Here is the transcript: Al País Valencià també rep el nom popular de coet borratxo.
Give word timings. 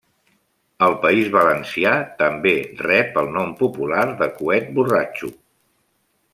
Al 0.85 0.95
País 1.03 1.27
Valencià 1.35 1.91
també 2.23 2.55
rep 2.87 3.21
el 3.25 3.31
nom 3.37 3.53
popular 3.63 4.09
de 4.25 4.33
coet 4.41 4.75
borratxo. 4.81 5.35